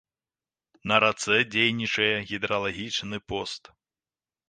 На 0.91 0.95
рацэ 1.03 1.37
дзейнічае 1.53 2.09
гідралагічны 2.33 3.25
пост. 3.33 3.63